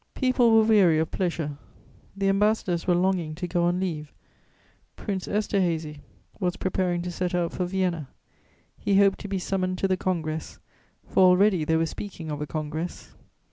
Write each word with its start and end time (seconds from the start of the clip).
People 0.15 0.49
were 0.51 0.63
weary 0.63 0.97
of 0.97 1.11
pleasure; 1.11 1.59
the 2.17 2.27
ambassadors 2.27 2.87
were 2.87 2.95
longing 2.95 3.35
to 3.35 3.47
go 3.47 3.65
on 3.65 3.79
leave; 3.79 4.11
Prince 4.95 5.27
Esterhazy 5.27 5.99
was 6.39 6.55
preparing 6.57 7.03
to 7.03 7.11
set 7.11 7.35
out 7.35 7.51
for 7.51 7.65
Vienna: 7.67 8.09
he 8.79 8.97
hoped 8.97 9.19
to 9.19 9.27
be 9.27 9.37
summoned 9.37 9.77
to 9.77 9.87
the 9.87 9.97
Congress, 9.97 10.57
for 11.05 11.21
already 11.23 11.63
they 11.65 11.75
were 11.77 11.85
speaking 11.85 12.31
of 12.31 12.41
a 12.41 12.47
congress. 12.47 13.13